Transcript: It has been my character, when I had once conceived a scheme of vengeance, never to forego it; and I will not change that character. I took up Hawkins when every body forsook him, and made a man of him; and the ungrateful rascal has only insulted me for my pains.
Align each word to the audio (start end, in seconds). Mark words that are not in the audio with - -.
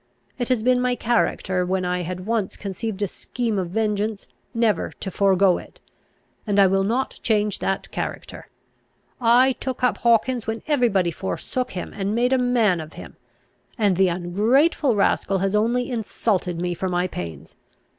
It 0.39 0.49
has 0.49 0.63
been 0.63 0.81
my 0.81 0.95
character, 0.95 1.63
when 1.63 1.85
I 1.85 2.01
had 2.01 2.25
once 2.25 2.57
conceived 2.57 3.03
a 3.03 3.07
scheme 3.07 3.59
of 3.59 3.69
vengeance, 3.69 4.25
never 4.51 4.89
to 4.99 5.11
forego 5.11 5.59
it; 5.59 5.79
and 6.47 6.57
I 6.57 6.65
will 6.65 6.81
not 6.83 7.19
change 7.21 7.59
that 7.59 7.91
character. 7.91 8.47
I 9.21 9.51
took 9.51 9.83
up 9.83 9.99
Hawkins 9.99 10.47
when 10.47 10.63
every 10.67 10.89
body 10.89 11.11
forsook 11.11 11.73
him, 11.73 11.93
and 11.93 12.15
made 12.15 12.33
a 12.33 12.39
man 12.39 12.81
of 12.81 12.93
him; 12.93 13.15
and 13.77 13.95
the 13.95 14.07
ungrateful 14.07 14.95
rascal 14.95 15.37
has 15.37 15.55
only 15.55 15.91
insulted 15.91 16.59
me 16.59 16.73
for 16.73 16.89
my 16.89 17.05
pains. 17.05 17.55